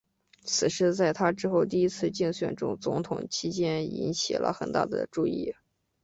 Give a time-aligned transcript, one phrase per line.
[0.43, 5.53] 此事在他之后第一次竞选总统期间引起了很大的注意。